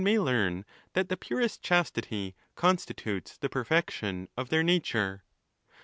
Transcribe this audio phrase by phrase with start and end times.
[0.03, 5.23] may learn that the purest chastity constitutes the perfection of their nature.